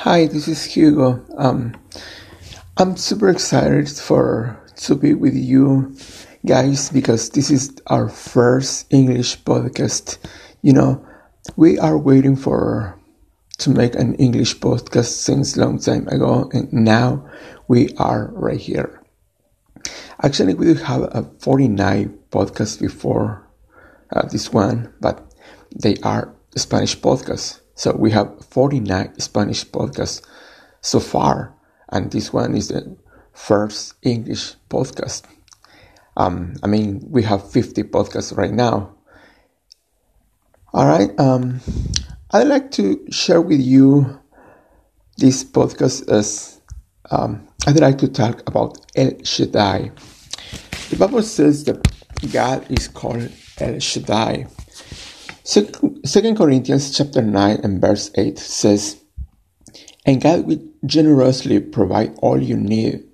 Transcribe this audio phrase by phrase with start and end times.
[0.00, 1.24] Hi, this is Hugo.
[1.38, 1.74] Um,
[2.76, 5.96] I'm super excited for to be with you
[6.44, 10.18] guys because this is our first English podcast.
[10.60, 11.06] You know,
[11.56, 13.00] we are waiting for
[13.58, 17.26] to make an English podcast since long time ago, and now
[17.66, 19.02] we are right here.
[20.22, 23.48] Actually, we have a 49 podcast before
[24.12, 25.32] uh, this one, but
[25.74, 27.60] they are Spanish podcasts.
[27.76, 30.26] So we have 49 Spanish podcasts
[30.80, 31.54] so far,
[31.90, 32.96] and this one is the
[33.32, 35.24] first English podcast.
[36.16, 38.94] Um, I mean, we have 50 podcasts right now.
[40.72, 41.10] All right.
[41.20, 41.60] Um,
[42.30, 44.20] I'd like to share with you
[45.18, 46.60] this podcast as
[47.10, 49.90] um, I'd like to talk about El Shaddai.
[50.88, 51.86] The Bible says that
[52.32, 54.46] God is called El Shaddai.
[55.44, 55.95] Second
[56.36, 59.02] Corinthians chapter 9 and verse 8 says,
[60.04, 63.04] And God will generously provide all you need.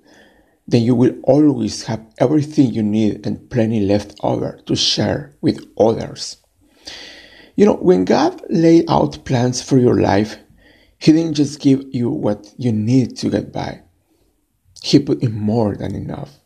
[0.67, 5.65] Then you will always have everything you need and plenty left over to share with
[5.77, 6.37] others.
[7.55, 10.37] You know, when God laid out plans for your life,
[10.99, 13.81] He didn't just give you what you need to get by.
[14.83, 16.37] He put in more than enough.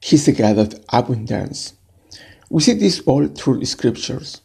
[0.00, 1.74] He's a God of abundance.
[2.50, 4.40] We see this all through the scriptures.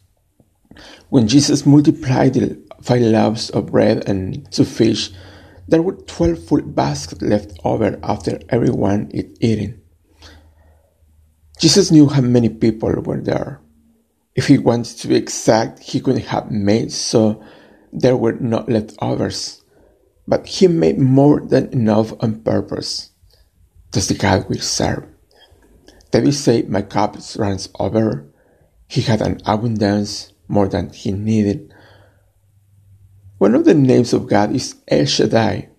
[1.09, 5.11] When Jesus multiplied the five loaves of bread and two fish,
[5.67, 9.81] there were twelve full baskets left over after everyone had eaten.
[11.59, 13.61] Jesus knew how many people were there.
[14.35, 17.43] If he wanted to be exact, he could have made so
[17.93, 19.61] there were no leftovers.
[20.27, 23.11] But he made more than enough on purpose.
[23.91, 25.05] That's the God we serve.
[26.11, 28.25] David said, My cup runs over.
[28.87, 31.73] He had an abundance more than he needed.
[33.37, 35.69] One of the names of God is El Shaddai,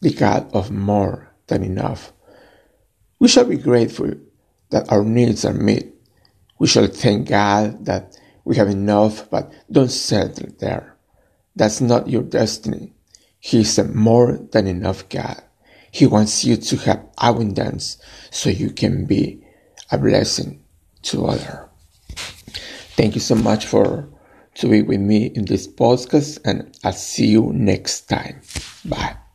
[0.00, 2.12] the God of more than enough.
[3.18, 4.12] We shall be grateful
[4.70, 5.84] that our needs are met.
[6.58, 10.96] We shall thank God that we have enough, but don't settle there.
[11.54, 12.92] That's not your destiny.
[13.40, 15.42] He is a more than enough God.
[15.90, 17.96] He wants you to have abundance
[18.30, 19.42] so you can be
[19.90, 20.62] a blessing
[21.02, 21.68] to others.
[22.96, 24.08] Thank you so much for
[24.58, 28.40] to be with me in this podcast, and I'll see you next time.
[28.84, 29.25] Bye.